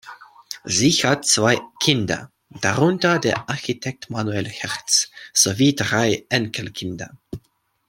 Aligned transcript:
Sie 0.63 0.89
hat 0.93 1.27
zwei 1.27 1.61
Kinder, 1.79 2.31
darunter 2.49 3.19
der 3.19 3.47
Architekt 3.47 4.09
Manuel 4.09 4.49
Herz, 4.49 5.11
sowie 5.31 5.75
drei 5.75 6.25
Enkelkinder. 6.29 7.11